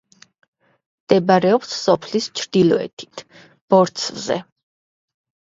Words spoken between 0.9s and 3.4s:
მდებარეობს სოფლის ჩრდილოეთით,